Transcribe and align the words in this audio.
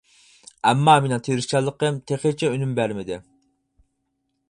ئەمما، 0.69 0.95
مېنىڭ 1.07 1.21
تىرىشچانلىقىم 1.27 2.01
تېخىچە 2.13 2.53
ئۈنۈم 2.57 2.75
بەرمىدى. 2.81 3.23